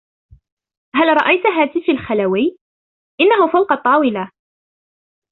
[0.97, 2.57] "هل رأيت هاتفي الخليوي
[3.21, 4.29] ؟""إنه فوق الطاولة."